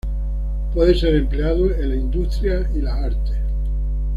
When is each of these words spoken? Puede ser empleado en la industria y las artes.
Puede 0.73 0.95
ser 0.95 1.13
empleado 1.13 1.69
en 1.75 1.89
la 1.89 1.95
industria 1.95 2.67
y 2.73 2.81
las 2.81 2.97
artes. 3.03 3.37